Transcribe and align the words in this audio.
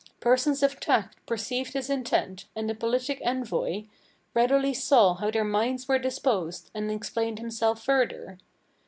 Persons 0.19 0.63
of 0.63 0.79
tact 0.79 1.23
perceived 1.27 1.73
his 1.73 1.87
intent, 1.87 2.45
and 2.55 2.67
the 2.67 2.73
politic 2.73 3.21
envoy 3.23 3.83
Readily 4.33 4.73
saw 4.73 5.13
how 5.13 5.29
their 5.29 5.43
minds 5.43 5.87
were 5.87 5.99
disposed, 5.99 6.71
and 6.73 6.89
explained 6.89 7.37
himself 7.37 7.83
further. 7.83 8.39